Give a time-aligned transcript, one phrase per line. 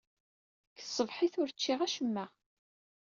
[0.75, 2.25] Seg tṣebḥit, ur cciɣ acemma.